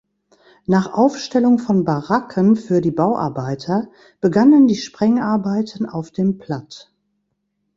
[0.65, 3.87] Nach Aufstellung von Baracken für die Bauarbeiter
[4.19, 6.91] begannen die Sprengarbeiten auf dem Platt.